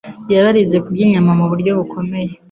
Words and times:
yabarinze 0.33 0.77
kurya 0.83 1.03
inyama 1.05 1.31
mu 1.39 1.45
buryo 1.51 1.71
bukomeye, 1.79 2.31